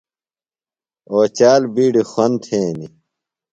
[1.11, 2.91] اوچال بِیڈیۡ خُوَند تھینیۡ۔